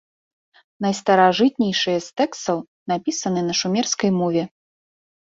Найстаражытнейшыя 0.85 1.99
з 2.05 2.15
тэкстаў 2.21 2.57
напісаны 2.91 3.43
на 3.49 3.53
шумерскай 3.59 4.11
мове. 4.21 4.43